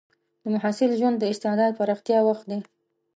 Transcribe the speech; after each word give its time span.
د 0.41 0.43
محصل 0.53 0.91
ژوند 0.99 1.17
د 1.19 1.23
استعداد 1.33 1.71
پراختیا 1.79 2.19
وخت 2.29 2.45
دی. 2.51 2.59